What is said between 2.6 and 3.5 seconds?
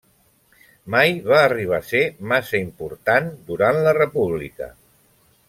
important